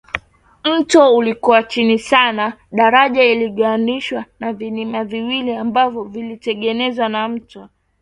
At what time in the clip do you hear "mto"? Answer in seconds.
0.63-1.15, 7.27-7.69